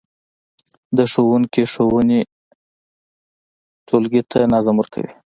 د 0.97 0.99
ښوونکي 1.11 1.63
ښوونې 1.73 2.19
ټولګي 3.87 4.21
ته 4.31 4.39
نظم 4.53 4.75
ورکوي. 4.79 5.11